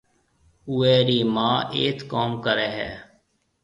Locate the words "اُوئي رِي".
0.69-1.19